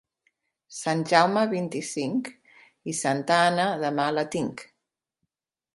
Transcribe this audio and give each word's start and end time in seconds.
Sant 0.77 1.03
Jaume, 1.11 1.43
vint-i-cinc; 1.51 2.31
i 2.93 2.97
santa 3.03 3.39
Anna, 3.51 3.71
demà 3.87 4.13
la 4.19 4.27
tinc. 4.37 4.67